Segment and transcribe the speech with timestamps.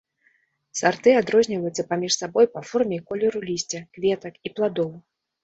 [0.79, 4.91] Сарты адрозніваюцца паміж сабой па форме і колеру лісця, кветак і пладоў.